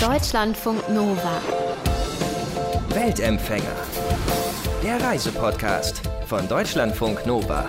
[0.00, 1.42] Deutschlandfunk Nova.
[2.88, 3.76] Weltempfänger.
[4.82, 7.68] Der Reisepodcast von Deutschlandfunk Nova.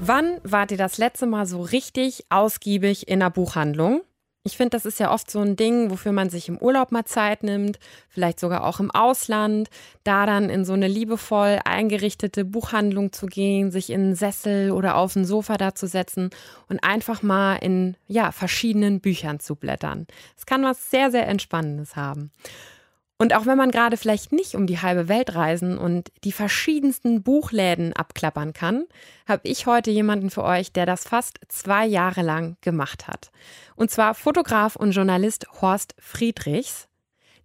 [0.00, 4.00] Wann wart ihr das letzte Mal so richtig ausgiebig in einer Buchhandlung?
[4.48, 7.04] Ich finde, das ist ja oft so ein Ding, wofür man sich im Urlaub mal
[7.04, 7.78] Zeit nimmt,
[8.08, 9.68] vielleicht sogar auch im Ausland,
[10.04, 14.96] da dann in so eine liebevoll eingerichtete Buchhandlung zu gehen, sich in einen Sessel oder
[14.96, 16.30] auf ein Sofa da zu setzen
[16.66, 20.06] und einfach mal in ja, verschiedenen Büchern zu blättern.
[20.34, 22.30] Es kann was sehr, sehr Entspannendes haben.
[23.20, 27.24] Und auch wenn man gerade vielleicht nicht um die halbe Welt reisen und die verschiedensten
[27.24, 28.84] Buchläden abklappern kann,
[29.26, 33.32] habe ich heute jemanden für euch, der das fast zwei Jahre lang gemacht hat.
[33.74, 36.86] Und zwar Fotograf und Journalist Horst Friedrichs.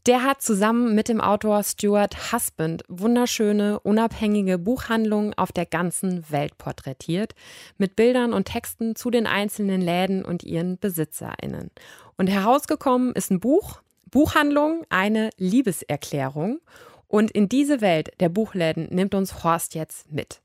[0.06, 6.58] Der hat zusammen mit dem Autor Stuart Husband wunderschöne, unabhängige Buchhandlungen auf der ganzen Welt
[6.58, 7.34] porträtiert,
[7.78, 11.72] mit Bildern und Texten zu den einzelnen Läden und ihren BesitzerInnen.
[12.18, 13.82] Und herausgekommen ist ein Buch,
[14.14, 16.60] Buchhandlung eine Liebeserklärung.
[17.08, 20.42] Und in diese Welt der Buchläden nimmt uns Horst jetzt mit.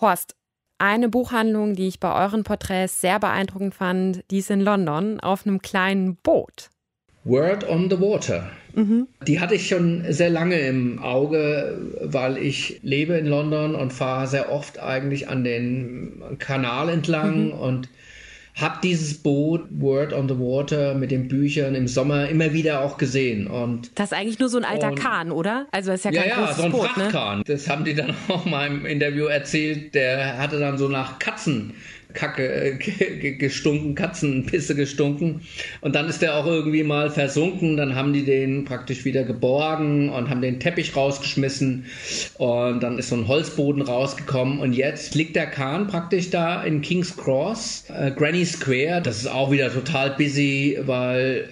[0.00, 0.36] Horst,
[0.78, 5.46] eine Buchhandlung, die ich bei euren Porträts sehr beeindruckend fand, die ist in London auf
[5.46, 6.68] einem kleinen Boot.
[7.24, 8.50] Word on the Water.
[8.74, 9.08] Mhm.
[9.26, 14.26] Die hatte ich schon sehr lange im Auge, weil ich lebe in London und fahre
[14.26, 17.52] sehr oft eigentlich an den Kanal entlang mhm.
[17.52, 17.88] und
[18.56, 22.96] habe dieses Boot Word on the Water mit den Büchern im Sommer immer wieder auch
[22.96, 23.46] gesehen.
[23.46, 25.66] Und, das ist eigentlich nur so ein alter und, Kahn, oder?
[25.72, 27.04] Also das ist ja kein ja, ja, so ein Boot, ne?
[27.04, 27.38] Frachtkahn.
[27.38, 27.44] Ne?
[27.46, 29.94] Das haben die dann auch mal im Interview erzählt.
[29.94, 31.74] Der hatte dann so nach Katzen
[32.16, 35.42] Kacke äh, gestunken, Katzenpisse gestunken.
[35.80, 37.76] Und dann ist der auch irgendwie mal versunken.
[37.76, 41.84] Dann haben die den praktisch wieder geborgen und haben den Teppich rausgeschmissen.
[42.38, 44.58] Und dann ist so ein Holzboden rausgekommen.
[44.58, 49.02] Und jetzt liegt der Kahn praktisch da in King's Cross, äh, Granny Square.
[49.02, 51.48] Das ist auch wieder total busy, weil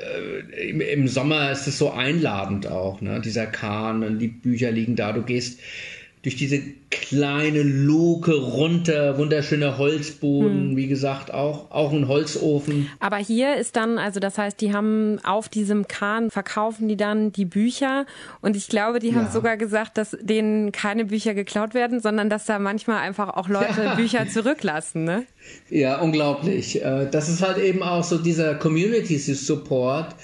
[0.57, 3.21] äh, im, im, Sommer ist es so einladend auch, ne?
[3.21, 5.13] dieser Kahn und die Bücher liegen da.
[5.13, 5.61] Du gehst
[6.25, 10.77] durch diese kleine Luke runter, wunderschöner Holzboden, hm.
[10.77, 12.89] wie gesagt, auch, auch ein Holzofen.
[12.99, 17.31] Aber hier ist dann, also das heißt, die haben auf diesem Kahn verkaufen die dann
[17.31, 18.07] die Bücher
[18.41, 19.31] und ich glaube, die haben ja.
[19.31, 23.85] sogar gesagt, dass denen keine Bücher geklaut werden, sondern dass da manchmal einfach auch Leute
[23.85, 23.95] ja.
[23.95, 25.27] Bücher zurücklassen, ne?
[25.69, 26.83] Ja, unglaublich.
[26.83, 30.15] Äh, das ist halt eben auch so dieser Community Support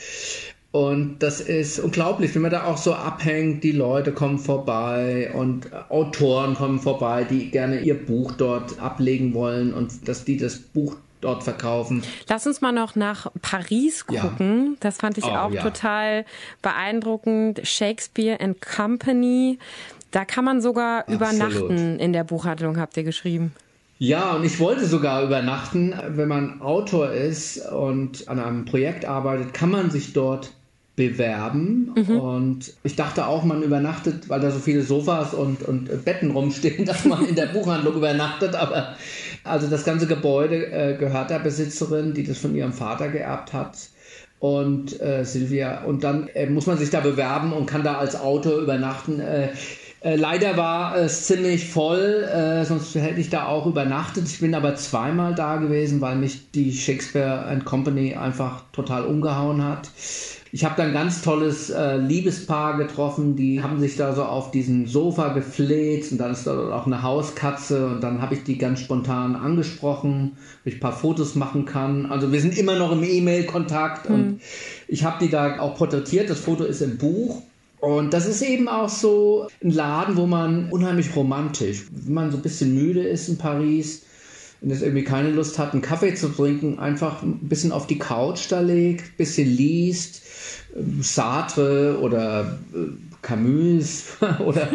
[0.72, 5.68] und das ist unglaublich, wenn man da auch so abhängt, die Leute kommen vorbei und
[5.90, 10.96] Autoren kommen vorbei, die gerne ihr Buch dort ablegen wollen und dass die das Buch
[11.20, 12.02] dort verkaufen.
[12.28, 14.66] Lass uns mal noch nach Paris gucken.
[14.70, 14.76] Ja.
[14.80, 15.62] Das fand ich oh, auch ja.
[15.62, 16.24] total
[16.62, 17.60] beeindruckend.
[17.64, 19.58] Shakespeare and Company.
[20.12, 21.20] Da kann man sogar Absolut.
[21.20, 23.52] übernachten in der Buchhandlung, habt ihr geschrieben.
[23.98, 25.94] Ja, und ich wollte sogar übernachten.
[26.08, 30.52] Wenn man Autor ist und an einem Projekt arbeitet, kann man sich dort
[31.00, 31.94] bewerben.
[31.96, 32.20] Mhm.
[32.20, 36.84] Und ich dachte auch, man übernachtet, weil da so viele Sofas und, und Betten rumstehen,
[36.86, 38.54] dass man in der Buchhandlung übernachtet.
[38.54, 38.96] Aber
[39.42, 43.78] also das ganze Gebäude äh, gehört der Besitzerin, die das von ihrem Vater geerbt hat.
[44.40, 48.18] Und äh, Silvia, und dann äh, muss man sich da bewerben und kann da als
[48.18, 49.20] Autor übernachten.
[49.20, 49.48] Äh,
[50.02, 54.26] äh, leider war es ziemlich voll, äh, sonst hätte ich da auch übernachtet.
[54.28, 59.62] Ich bin aber zweimal da gewesen, weil mich die Shakespeare and Company einfach total umgehauen
[59.62, 59.90] hat.
[60.52, 64.50] Ich habe da ein ganz tolles äh, Liebespaar getroffen, die haben sich da so auf
[64.50, 68.58] diesem Sofa gefleht und dann ist da auch eine Hauskatze und dann habe ich die
[68.58, 72.06] ganz spontan angesprochen, ob ich ein paar Fotos machen kann.
[72.06, 74.14] Also wir sind immer noch im E-Mail-Kontakt mhm.
[74.14, 74.40] und
[74.88, 76.28] ich habe die da auch porträtiert.
[76.28, 77.42] Das Foto ist im Buch.
[77.78, 82.36] Und das ist eben auch so ein Laden, wo man unheimlich romantisch, wenn man so
[82.36, 84.02] ein bisschen müde ist in Paris,
[84.60, 87.98] wenn es irgendwie keine Lust hat, einen Kaffee zu trinken, einfach ein bisschen auf die
[87.98, 90.22] Couch da legt, ein bisschen liest,
[91.00, 92.78] Sartre oder äh,
[93.22, 94.68] Camus oder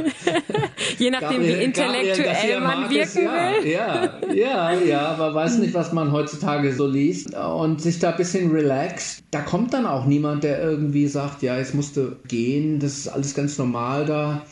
[0.98, 3.72] je nachdem Gabriel, wie intellektuell man wirken ja, will.
[3.72, 8.18] Ja, ja, ja, man weiß nicht, was man heutzutage so liest und sich da ein
[8.18, 9.24] bisschen relaxt.
[9.32, 13.34] Da kommt dann auch niemand, der irgendwie sagt, ja, jetzt musste gehen, das ist alles
[13.34, 14.46] ganz normal da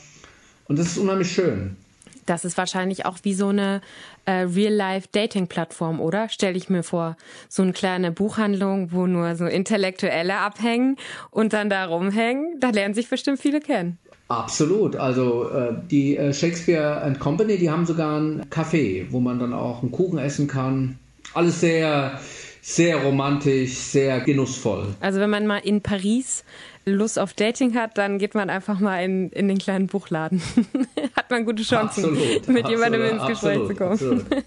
[0.68, 1.76] und das ist unheimlich schön.
[2.26, 3.82] Das ist wahrscheinlich auch wie so eine
[4.26, 6.30] äh, Real-Life-Dating-Plattform, oder?
[6.30, 7.18] Stell ich mir vor,
[7.50, 10.98] so eine kleine Buchhandlung, wo nur so Intellektuelle abhängen
[11.32, 12.60] und dann da rumhängen.
[12.60, 13.98] Da lernen sich bestimmt viele kennen.
[14.30, 14.96] Absolut.
[14.96, 19.54] Also äh, die äh, Shakespeare and Company, die haben sogar ein Café, wo man dann
[19.54, 20.98] auch einen Kuchen essen kann.
[21.34, 22.20] Alles sehr,
[22.64, 24.88] sehr romantisch, sehr genussvoll.
[25.02, 26.46] Also wenn man mal in Paris
[26.86, 30.42] Lust auf Dating hat, dann geht man einfach mal in, in den kleinen Buchladen.
[31.16, 34.44] hat man gute Chancen, absolut, mit jemandem ins Gespräch absolut, zu kommen.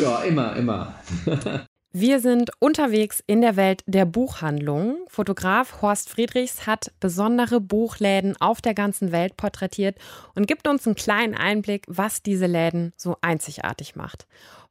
[0.00, 0.94] ja, immer, immer.
[1.94, 4.96] Wir sind unterwegs in der Welt der Buchhandlung.
[5.08, 9.98] Fotograf Horst Friedrichs hat besondere Buchläden auf der ganzen Welt porträtiert
[10.34, 14.26] und gibt uns einen kleinen Einblick, was diese Läden so einzigartig macht.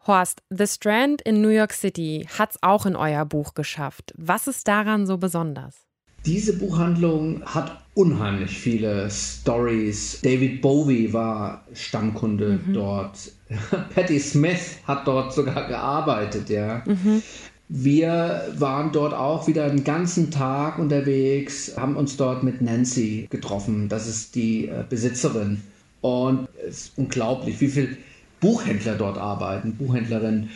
[0.07, 4.13] Horst, The Strand in New York City hat es auch in euer Buch geschafft.
[4.17, 5.75] Was ist daran so besonders?
[6.25, 10.21] Diese Buchhandlung hat unheimlich viele Stories.
[10.21, 12.73] David Bowie war Stammkunde mhm.
[12.73, 13.31] dort.
[13.93, 16.83] Patti Smith hat dort sogar gearbeitet, ja.
[16.85, 17.21] Mhm.
[17.69, 23.87] Wir waren dort auch wieder einen ganzen Tag unterwegs, haben uns dort mit Nancy getroffen.
[23.87, 25.61] Das ist die äh, Besitzerin.
[26.01, 27.97] Und es ist unglaublich, wie viele
[28.41, 30.49] Buchhändler dort arbeiten, Buchhändlerinnen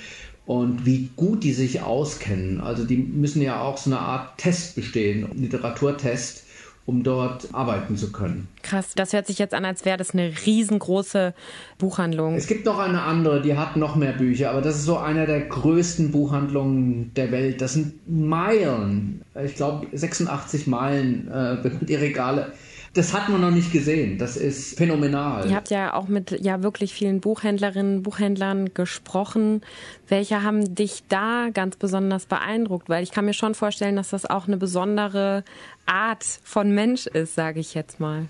[0.46, 2.60] und wie gut die sich auskennen.
[2.60, 6.44] Also die müssen ja auch so eine Art Test bestehen, Literaturtest,
[6.86, 8.48] um dort arbeiten zu können.
[8.62, 11.34] Krass, das hört sich jetzt an, als wäre das eine riesengroße
[11.80, 12.36] Buchhandlung.
[12.36, 15.26] Es gibt noch eine andere, die hat noch mehr Bücher, aber das ist so einer
[15.26, 17.62] der größten Buchhandlungen der Welt.
[17.62, 22.52] Das sind Meilen, ich glaube 86 Meilen, äh, die Regale
[22.96, 24.18] das hat man noch nicht gesehen.
[24.18, 25.48] Das ist phänomenal.
[25.50, 29.62] Ihr habt ja auch mit ja wirklich vielen Buchhändlerinnen, Buchhändlern gesprochen.
[30.08, 32.88] Welche haben dich da ganz besonders beeindruckt?
[32.88, 35.44] Weil ich kann mir schon vorstellen, dass das auch eine besondere
[35.86, 38.28] Art von Mensch ist, sage ich jetzt mal.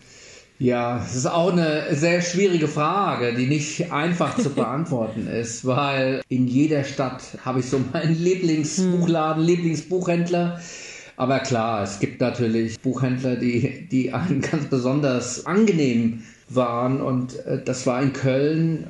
[0.57, 6.21] Ja, es ist auch eine sehr schwierige Frage, die nicht einfach zu beantworten ist, weil
[6.27, 9.47] in jeder Stadt habe ich so meinen Lieblingsbuchladen, hm.
[9.47, 10.59] Lieblingsbuchhändler.
[11.17, 17.01] Aber klar, es gibt natürlich Buchhändler, die, die einen ganz besonders angenehm waren.
[17.01, 18.87] Und äh, das war in Köln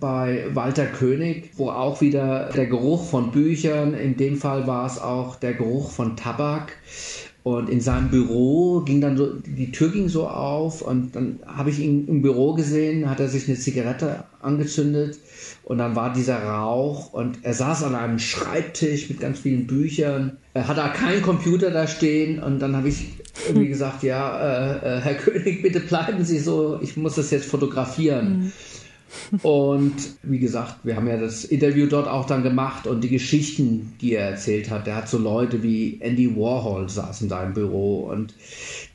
[0.00, 4.98] bei Walter König, wo auch wieder der Geruch von Büchern, in dem Fall war es
[4.98, 6.72] auch der Geruch von Tabak.
[7.44, 11.68] Und in seinem Büro ging dann so, die Tür ging so auf und dann habe
[11.68, 15.18] ich ihn im Büro gesehen, hat er sich eine Zigarette angezündet
[15.62, 20.38] und dann war dieser Rauch und er saß an einem Schreibtisch mit ganz vielen Büchern.
[20.54, 23.12] Er hatte keinen Computer da stehen und dann habe ich
[23.46, 27.44] irgendwie gesagt, ja, äh, äh, Herr König, bitte bleiben Sie so, ich muss das jetzt
[27.44, 28.38] fotografieren.
[28.38, 28.52] Mhm.
[29.42, 33.94] Und wie gesagt, wir haben ja das Interview dort auch dann gemacht und die Geschichten,
[34.00, 34.86] die er erzählt hat.
[34.86, 38.34] Der hat so Leute wie Andy Warhol saßen da im Büro und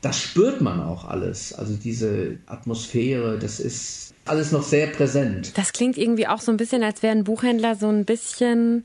[0.02, 1.52] das spürt man auch alles.
[1.52, 5.56] Also diese Atmosphäre, das ist alles noch sehr präsent.
[5.56, 8.84] Das klingt irgendwie auch so ein bisschen, als wäre ein Buchhändler so ein bisschen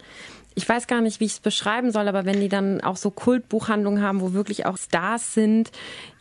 [0.55, 3.11] ich weiß gar nicht, wie ich es beschreiben soll, aber wenn die dann auch so
[3.11, 5.71] Kultbuchhandlungen haben, wo wirklich auch Stars sind,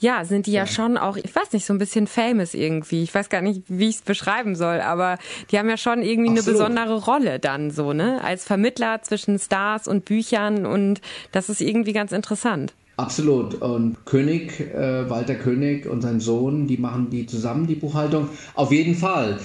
[0.01, 3.05] ja, sind die ja, ja schon auch, ich weiß nicht, so ein bisschen famous irgendwie.
[3.05, 5.19] Ich weiß gar nicht, wie ich es beschreiben soll, aber
[5.51, 6.61] die haben ja schon irgendwie Absolut.
[6.61, 8.21] eine besondere Rolle dann so, ne?
[8.25, 11.01] Als Vermittler zwischen Stars und Büchern und
[11.31, 12.75] das ist irgendwie ganz interessant.
[12.97, 13.55] Absolut.
[13.55, 18.29] Und König, äh, Walter König und sein Sohn, die machen die zusammen, die Buchhaltung.
[18.55, 19.39] Auf jeden Fall.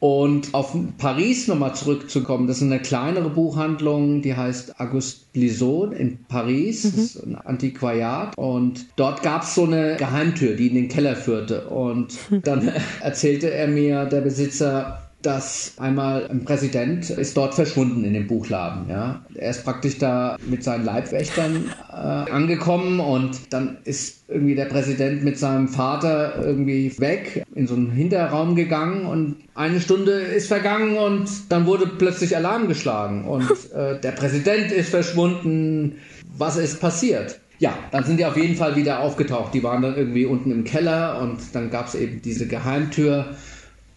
[0.00, 6.24] Und auf Paris nochmal zurückzukommen, das ist eine kleinere Buchhandlung, die heißt Auguste Blissot in
[6.24, 6.92] Paris, mhm.
[6.96, 8.36] das ist ein Antiquariat.
[8.38, 11.68] Und dort gab es so eine Geheimtür, die in den Keller führte.
[11.68, 18.14] Und dann erzählte er mir, der Besitzer, dass einmal ein Präsident ist dort verschwunden in
[18.14, 18.88] dem Buchladen.
[18.88, 19.24] Ja.
[19.34, 25.22] Er ist praktisch da mit seinen Leibwächtern äh, angekommen und dann ist irgendwie der Präsident
[25.22, 30.96] mit seinem Vater irgendwie weg in so einen Hinterraum gegangen und eine Stunde ist vergangen
[30.96, 35.96] und dann wurde plötzlich Alarm geschlagen und äh, der Präsident ist verschwunden.
[36.36, 37.40] Was ist passiert?
[37.58, 39.52] Ja, dann sind die auf jeden Fall wieder aufgetaucht.
[39.52, 43.36] Die waren dann irgendwie unten im Keller und dann gab es eben diese Geheimtür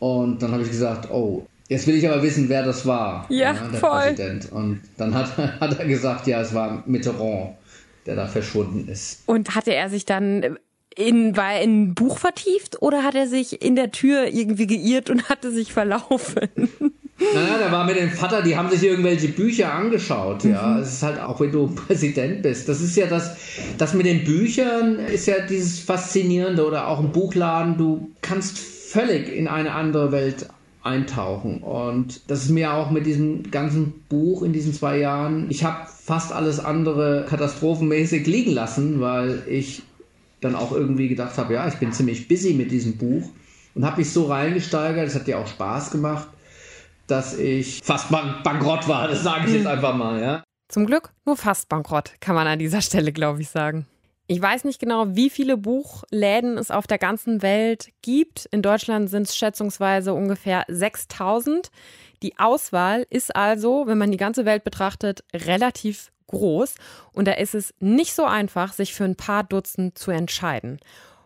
[0.03, 3.25] und dann habe ich gesagt, oh, jetzt will ich aber wissen, wer das war.
[3.29, 4.01] Ja, ja der voll.
[4.01, 4.51] Präsident.
[4.51, 7.51] Und dann hat, hat er gesagt, ja, es war Mitterrand,
[8.05, 9.23] der da verschwunden ist.
[9.27, 10.57] Und hatte er sich dann
[10.93, 14.67] in, war er in ein Buch vertieft oder hat er sich in der Tür irgendwie
[14.67, 16.49] geirrt und hatte sich verlaufen?
[17.33, 20.67] Naja, da war mit dem Vater, die haben sich irgendwelche Bücher angeschaut, ja.
[20.67, 20.81] Mhm.
[20.81, 22.67] Es ist halt auch, wenn du Präsident bist.
[22.67, 23.37] Das ist ja das,
[23.77, 27.77] das mit den Büchern ist ja dieses Faszinierende oder auch im Buchladen.
[27.77, 30.47] Du kannst völlig in eine andere Welt
[30.83, 31.63] eintauchen.
[31.63, 35.87] Und das ist mir auch mit diesem ganzen Buch in diesen zwei Jahren, ich habe
[35.87, 39.81] fast alles andere katastrophenmäßig liegen lassen, weil ich
[40.41, 43.29] dann auch irgendwie gedacht habe, ja, ich bin ziemlich busy mit diesem Buch
[43.73, 46.27] und habe mich so reingesteigert, es hat ja auch Spaß gemacht,
[47.07, 50.43] dass ich fast bankrott war, das sage ich jetzt einfach mal, ja.
[50.67, 53.87] Zum Glück nur fast bankrott, kann man an dieser Stelle, glaube ich, sagen.
[54.27, 58.45] Ich weiß nicht genau, wie viele Buchläden es auf der ganzen Welt gibt.
[58.51, 61.69] In Deutschland sind es schätzungsweise ungefähr 6000.
[62.21, 66.75] Die Auswahl ist also, wenn man die ganze Welt betrachtet, relativ groß.
[67.11, 70.79] Und da ist es nicht so einfach, sich für ein paar Dutzend zu entscheiden.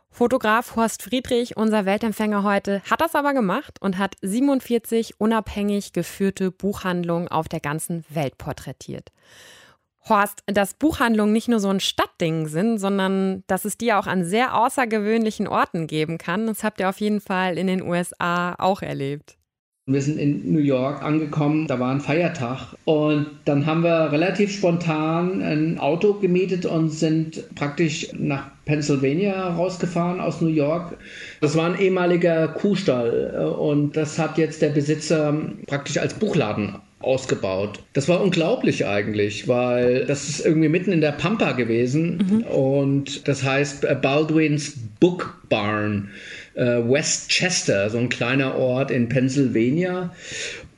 [0.09, 6.49] Fotograf Horst Friedrich, unser Weltempfänger heute, hat das aber gemacht und hat 47 unabhängig geführte
[6.49, 9.11] Buchhandlungen auf der ganzen Welt porträtiert.
[10.09, 14.23] Horst, dass Buchhandlungen nicht nur so ein Stadtding sind, sondern dass es die auch an
[14.23, 18.81] sehr außergewöhnlichen Orten geben kann, das habt ihr auf jeden Fall in den USA auch
[18.81, 19.37] erlebt.
[19.89, 24.51] Wir sind in New York angekommen, da war ein Feiertag und dann haben wir relativ
[24.51, 30.97] spontan ein Auto gemietet und sind praktisch nach Pennsylvania rausgefahren aus New York.
[31.39, 35.33] Das war ein ehemaliger Kuhstall und das hat jetzt der Besitzer
[35.67, 37.79] praktisch als Buchladen ausgebaut.
[37.93, 42.41] Das war unglaublich eigentlich, weil das ist irgendwie mitten in der Pampa gewesen mhm.
[42.43, 46.09] und das heißt äh, Baldwin's Book Barn
[46.55, 50.11] äh, Westchester, so ein kleiner Ort in Pennsylvania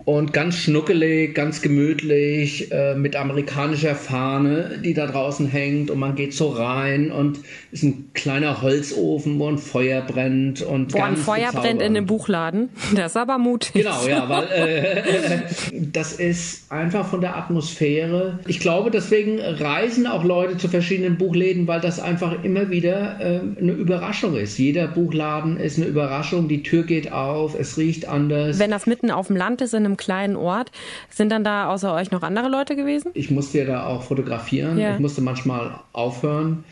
[0.10, 6.16] und ganz schnuckelig, ganz gemütlich, äh, mit amerikanischer Fahne, die da draußen hängt und man
[6.16, 11.16] geht so rein und ist ein kleiner Holzofen, wo ein Feuer brennt und Boah, ein
[11.16, 12.70] Feuer brennt in dem Buchladen.
[12.96, 13.74] Das ist aber mutig.
[13.74, 15.42] Genau, ja, weil äh,
[15.94, 18.40] das ist einfach von der Atmosphäre.
[18.48, 23.62] Ich glaube, deswegen reisen auch Leute zu verschiedenen Buchläden, weil das einfach immer wieder äh,
[23.62, 24.58] eine Überraschung ist.
[24.58, 28.58] Jeder Buchladen ist eine Überraschung, die Tür geht auf, es riecht anders.
[28.58, 30.72] Wenn das mitten auf dem Land ist, in einem kleinen Ort.
[31.12, 33.12] Sind dann da außer euch noch andere Leute gewesen?
[33.14, 34.80] Ich musste ja da auch fotografieren.
[34.80, 34.96] Ja.
[34.96, 36.64] Ich musste manchmal aufhören.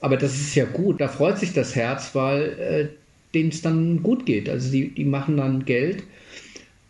[0.00, 1.00] Aber das ist ja gut.
[1.00, 2.88] Da freut sich das Herz, weil äh,
[3.34, 4.48] denen es dann gut geht.
[4.48, 6.04] Also die, die machen dann Geld.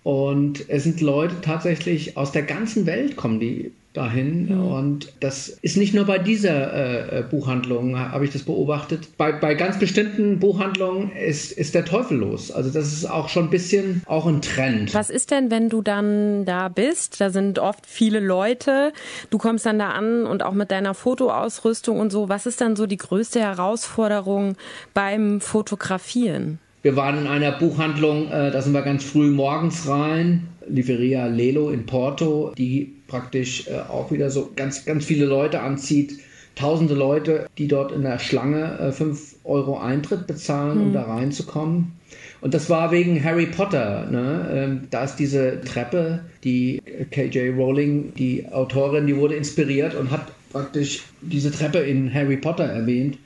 [0.09, 4.49] Und es sind Leute tatsächlich aus der ganzen Welt kommen die dahin.
[4.49, 4.59] Ja.
[4.59, 9.19] Und das ist nicht nur bei dieser äh, äh Buchhandlung, habe ich das beobachtet.
[9.19, 12.51] Bei, bei ganz bestimmten Buchhandlungen ist, ist der Teufel los.
[12.51, 14.95] Also das ist auch schon ein bisschen auch ein Trend.
[14.95, 17.21] Was ist denn, wenn du dann da bist?
[17.21, 18.95] Da sind oft viele Leute.
[19.29, 22.31] Du kommst dann da an und auch mit deiner Fotoausrüstung und so.
[22.31, 24.57] Was ist dann so die größte Herausforderung
[24.95, 26.61] beim Fotografieren?
[26.83, 31.71] Wir waren in einer Buchhandlung, äh, da sind wir ganz früh morgens rein, Liveria Lelo
[31.71, 36.19] in Porto, die praktisch äh, auch wieder so ganz, ganz viele Leute anzieht.
[36.55, 40.81] Tausende Leute, die dort in der Schlange äh, 5 Euro Eintritt bezahlen, mhm.
[40.81, 40.95] um hm.
[40.95, 41.93] da reinzukommen.
[42.41, 44.07] Und das war wegen Harry Potter.
[44.11, 44.49] Ne?
[44.53, 46.81] Ähm, da ist diese Treppe, die
[47.11, 52.65] KJ Rowling, die Autorin, die wurde inspiriert und hat praktisch diese Treppe in Harry Potter
[52.65, 53.19] erwähnt.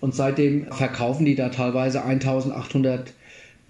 [0.00, 3.12] Und seitdem verkaufen die da teilweise 1800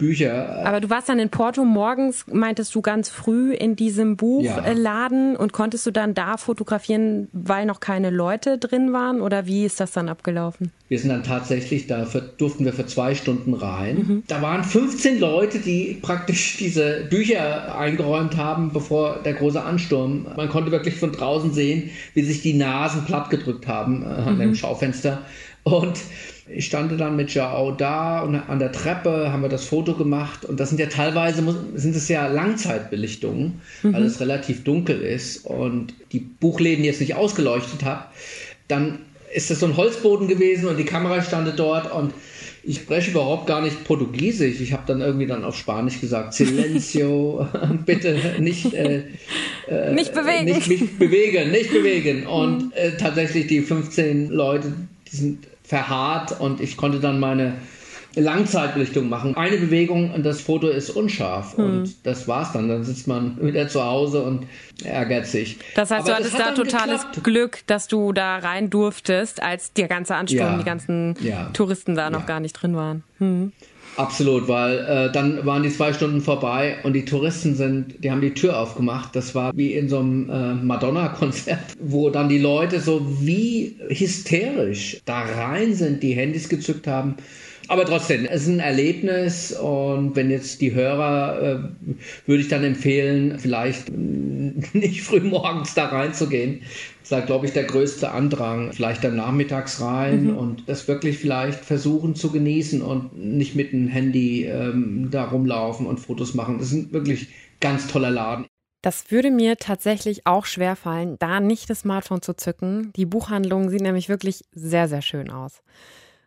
[0.01, 0.65] Bücher.
[0.65, 5.39] Aber du warst dann in Porto morgens, meintest du ganz früh in diesem Buchladen ja.
[5.39, 9.79] und konntest du dann da fotografieren, weil noch keine Leute drin waren oder wie ist
[9.79, 10.71] das dann abgelaufen?
[10.89, 12.07] Wir sind dann tatsächlich, da
[12.39, 13.95] durften wir für zwei Stunden rein.
[13.95, 14.23] Mhm.
[14.27, 20.25] Da waren 15 Leute, die praktisch diese Bücher eingeräumt haben, bevor der große Ansturm.
[20.35, 24.39] Man konnte wirklich von draußen sehen, wie sich die Nasen plattgedrückt haben äh, an mhm.
[24.39, 25.21] dem Schaufenster.
[25.63, 25.99] Und
[26.53, 30.43] ich stand dann mit Jao da und an der Treppe haben wir das Foto gemacht
[30.43, 31.43] und das sind ja teilweise
[31.75, 33.93] sind es ja Langzeitbelichtungen, mhm.
[33.93, 38.09] weil es relativ dunkel ist und die Buchläden jetzt nicht ausgeleuchtet hat.
[38.67, 38.99] Dann
[39.33, 42.13] ist das so ein Holzboden gewesen und die Kamera stand dort und
[42.63, 44.61] ich spreche überhaupt gar nicht Portugiesisch.
[44.61, 47.47] Ich habe dann irgendwie dann auf Spanisch gesagt, Silencio,
[47.85, 49.03] bitte nicht, äh,
[49.67, 50.45] äh, nicht bewegen.
[50.45, 52.27] Nicht mich bewegen, nicht bewegen.
[52.27, 52.71] Und mhm.
[52.75, 54.73] äh, tatsächlich die 15 Leute,
[55.11, 57.53] die sind verharrt und ich konnte dann meine
[58.15, 59.37] Langzeitbelichtung machen.
[59.37, 61.63] Eine Bewegung und das Foto ist unscharf hm.
[61.63, 62.67] und das war's dann.
[62.67, 64.47] Dann sitzt man wieder zu Hause und
[64.83, 65.59] ärgert sich.
[65.75, 67.23] Das heißt, Aber du hattest hat da totales geklappt.
[67.23, 70.57] Glück, dass du da rein durftest, als der ganze Ansturm, ja.
[70.57, 71.49] die ganzen ja.
[71.53, 72.25] Touristen da noch ja.
[72.25, 73.03] gar nicht drin waren.
[73.19, 73.53] Hm.
[73.97, 78.21] Absolut, weil äh, dann waren die zwei Stunden vorbei und die Touristen sind, die haben
[78.21, 79.15] die Tür aufgemacht.
[79.15, 85.01] Das war wie in so einem äh, Madonna-Konzert, wo dann die Leute so wie hysterisch
[85.05, 87.15] da rein sind, die Handys gezückt haben.
[87.67, 91.87] Aber trotzdem, es ist ein Erlebnis und wenn jetzt die Hörer, äh,
[92.25, 93.89] würde ich dann empfehlen, vielleicht
[94.73, 96.61] nicht früh morgens da reinzugehen,
[97.03, 98.73] ist da, glaube ich, der größte Andrang.
[98.73, 100.37] Vielleicht dann nachmittags rein mhm.
[100.37, 105.85] und das wirklich vielleicht versuchen zu genießen und nicht mit dem Handy ähm, da rumlaufen
[105.85, 106.59] und Fotos machen.
[106.59, 107.29] Das ist ein wirklich
[107.59, 108.45] ganz toller Laden.
[108.81, 112.91] Das würde mir tatsächlich auch schwer fallen, da nicht das Smartphone zu zücken.
[112.95, 115.61] Die Buchhandlung sieht nämlich wirklich sehr, sehr schön aus.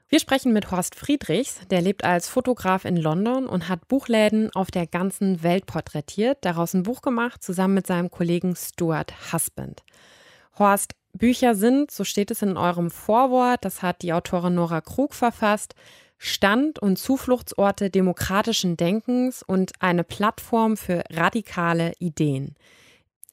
[0.09, 4.71] Wir sprechen mit Horst Friedrichs, der lebt als Fotograf in London und hat Buchläden auf
[4.71, 9.83] der ganzen Welt porträtiert, daraus ein Buch gemacht, zusammen mit seinem Kollegen Stuart Husband.
[10.59, 15.15] Horst, Bücher sind, so steht es in eurem Vorwort, das hat die Autorin Nora Krug
[15.15, 15.75] verfasst,
[16.19, 22.55] Stand- und Zufluchtsorte demokratischen Denkens und eine Plattform für radikale Ideen.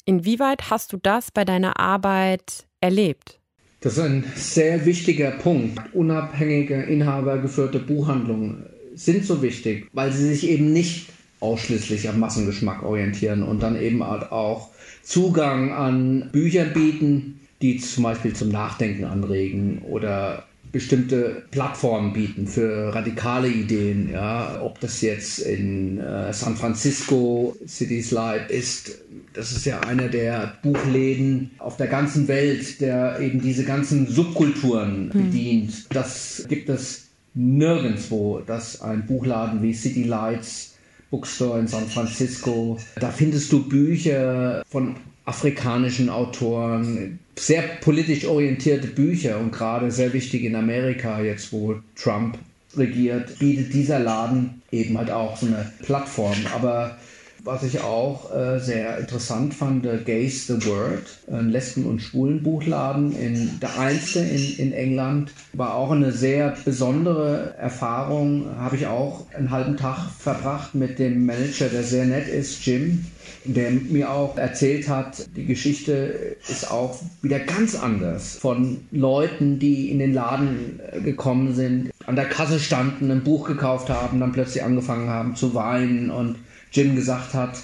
[0.05, 3.39] Inwieweit hast du das bei deiner Arbeit erlebt?
[3.81, 5.79] Das ist ein sehr wichtiger Punkt.
[5.93, 11.07] Unabhängige, inhabergeführte Buchhandlungen sind so wichtig, weil sie sich eben nicht
[11.41, 14.69] ausschließlich am Massengeschmack orientieren und dann eben halt auch
[15.03, 22.95] Zugang an Bücher bieten, die zum Beispiel zum Nachdenken anregen oder bestimmte Plattformen bieten für
[22.95, 28.99] radikale Ideen, ja, ob das jetzt in äh, San Francisco Cities Light ist,
[29.33, 35.11] das ist ja einer der Buchläden auf der ganzen Welt, der eben diese ganzen Subkulturen
[35.11, 35.25] hm.
[35.25, 35.87] bedient.
[35.89, 40.75] Das gibt es nirgendwo, dass ein Buchladen wie City Lights
[41.11, 49.39] Bookstore in San Francisco, da findest du Bücher von afrikanischen Autoren, sehr politisch orientierte Bücher
[49.39, 52.37] und gerade sehr wichtig in Amerika, jetzt wo Trump
[52.75, 56.37] regiert, bietet dieser Laden eben halt auch so eine Plattform.
[56.55, 56.97] Aber
[57.43, 63.15] was ich auch äh, sehr interessant fand, äh, Gays the Word, ein Lesben- und Schwulenbuchladen
[63.15, 68.45] in der Einste in, in England, war auch eine sehr besondere Erfahrung.
[68.57, 73.05] Habe ich auch einen halben Tag verbracht mit dem Manager, der sehr nett ist, Jim,
[73.45, 79.89] der mir auch erzählt hat, die Geschichte ist auch wieder ganz anders von Leuten, die
[79.89, 84.31] in den Laden äh, gekommen sind, an der Kasse standen, ein Buch gekauft haben, dann
[84.31, 86.35] plötzlich angefangen haben zu weinen und
[86.71, 87.57] Jim gesagt hat,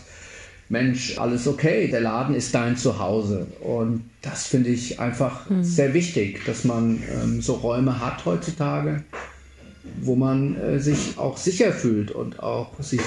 [0.70, 3.48] Mensch, alles okay, der Laden ist dein Zuhause.
[3.62, 5.64] Und das finde ich einfach mhm.
[5.64, 9.04] sehr wichtig, dass man ähm, so Räume hat heutzutage,
[10.02, 13.02] wo man äh, sich auch sicher fühlt und auch sich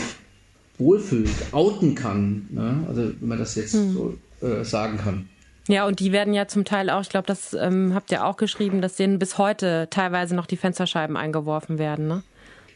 [0.79, 2.49] wohlfühlt, outen kann.
[2.51, 2.85] Ne?
[2.89, 3.93] Also wenn man das jetzt mhm.
[3.93, 5.29] so äh, sagen kann.
[5.69, 8.39] Ja, und die werden ja zum Teil auch, ich glaube, das ähm, habt ihr auch
[8.39, 12.23] geschrieben, dass denen bis heute teilweise noch die Fensterscheiben eingeworfen werden, ne?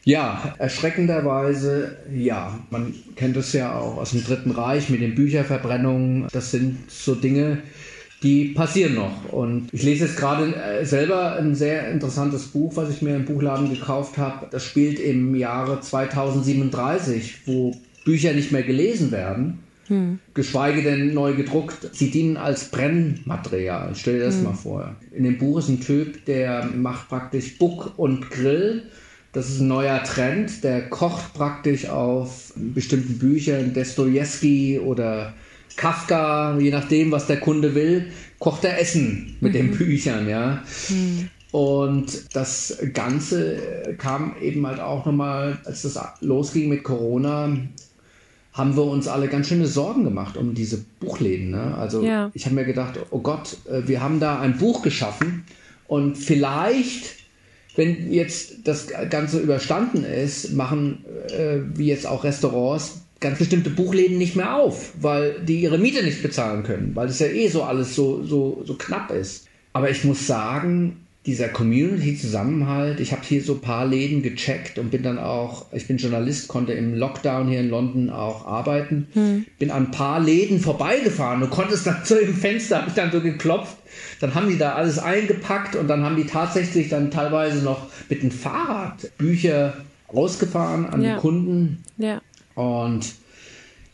[0.05, 2.59] Ja, erschreckenderweise ja.
[2.69, 6.27] Man kennt es ja auch aus dem Dritten Reich mit den Bücherverbrennungen.
[6.31, 7.63] Das sind so Dinge,
[8.21, 9.33] die passieren noch.
[9.33, 13.25] Und ich lese jetzt gerade äh, selber ein sehr interessantes Buch, was ich mir im
[13.25, 14.45] Buchladen gekauft habe.
[14.51, 19.57] Das spielt im Jahre 2037, wo Bücher nicht mehr gelesen werden.
[19.87, 20.19] Hm.
[20.35, 21.89] Geschweige denn neu gedruckt.
[21.93, 23.93] Sie dienen als Brennmaterial.
[23.95, 24.43] Stell dir das hm.
[24.43, 24.95] mal vor.
[25.11, 28.83] In dem Buch ist ein Typ, der macht praktisch Buck und Grill
[29.35, 35.33] das ist ein neuer Trend, der kocht praktisch auf bestimmten Büchern, Dostoevsky oder
[35.75, 39.57] Kafka, je nachdem, was der Kunde will, kocht er Essen mit mhm.
[39.57, 40.63] den Büchern, ja.
[40.87, 41.29] Mhm.
[41.51, 43.59] Und das Ganze
[43.97, 47.57] kam eben halt auch nochmal, als das losging mit Corona,
[48.53, 51.51] haben wir uns alle ganz schöne Sorgen gemacht um diese Buchläden.
[51.51, 51.75] Ne?
[51.77, 52.31] Also ja.
[52.33, 55.43] ich habe mir gedacht, oh Gott, äh, wir haben da ein Buch geschaffen
[55.87, 57.24] und vielleicht
[57.75, 64.17] wenn jetzt das Ganze überstanden ist, machen äh, wie jetzt auch Restaurants ganz bestimmte Buchläden
[64.17, 67.63] nicht mehr auf, weil die ihre Miete nicht bezahlen können, weil es ja eh so
[67.63, 69.47] alles so, so, so knapp ist.
[69.73, 74.91] Aber ich muss sagen, dieser Community-Zusammenhalt, ich habe hier so ein paar Läden gecheckt und
[74.91, 79.45] bin dann auch, ich bin Journalist, konnte im Lockdown hier in London auch arbeiten, hm.
[79.57, 82.93] bin an ein paar Läden vorbeigefahren und konnte es dann so im Fenster, habe ich
[82.93, 83.77] dann so geklopft,
[84.19, 88.21] dann haben die da alles eingepackt und dann haben die tatsächlich dann teilweise noch mit
[88.21, 89.73] dem Fahrrad Bücher
[90.13, 91.15] rausgefahren an ja.
[91.15, 91.83] die Kunden.
[91.97, 92.21] Ja.
[92.53, 93.15] Und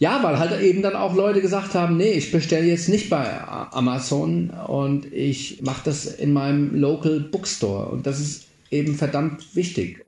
[0.01, 3.39] ja, weil halt eben dann auch Leute gesagt haben, nee, ich bestelle jetzt nicht bei
[3.47, 7.89] Amazon und ich mache das in meinem Local Bookstore.
[7.89, 10.03] Und das ist eben verdammt wichtig.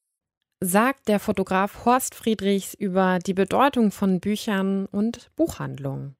[0.63, 6.15] Sagt der Fotograf Horst Friedrichs über die Bedeutung von Büchern und Buchhandlungen.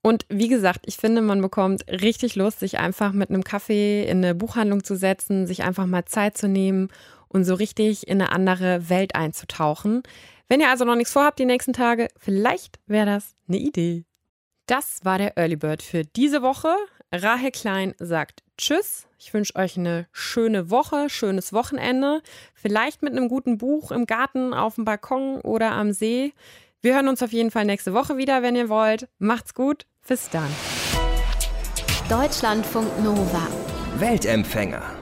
[0.00, 4.24] Und wie gesagt, ich finde, man bekommt richtig Lust, sich einfach mit einem Kaffee in
[4.24, 6.88] eine Buchhandlung zu setzen, sich einfach mal Zeit zu nehmen
[7.28, 10.02] und so richtig in eine andere Welt einzutauchen.
[10.50, 14.04] Wenn ihr also noch nichts vorhabt die nächsten Tage, vielleicht wäre das eine Idee.
[14.66, 16.74] Das war der Early Bird für diese Woche.
[17.12, 19.06] Rahel Klein sagt Tschüss.
[19.16, 22.20] Ich wünsche euch eine schöne Woche, schönes Wochenende.
[22.52, 26.32] Vielleicht mit einem guten Buch im Garten, auf dem Balkon oder am See.
[26.82, 29.08] Wir hören uns auf jeden Fall nächste Woche wieder, wenn ihr wollt.
[29.20, 29.86] Macht's gut.
[30.08, 30.50] Bis dann.
[32.08, 33.46] Deutschlandfunk Nova.
[33.98, 34.99] Weltempfänger.